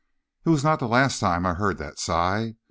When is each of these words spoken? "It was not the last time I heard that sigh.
"It 0.45 0.49
was 0.49 0.63
not 0.63 0.79
the 0.79 0.87
last 0.87 1.19
time 1.19 1.45
I 1.45 1.53
heard 1.53 1.77
that 1.77 1.99
sigh. 1.99 2.55